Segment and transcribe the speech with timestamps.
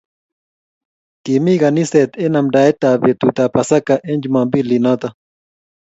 [1.23, 5.07] Kimii kaniset eng amndaet ab betut ab pasaka eng jumambili noto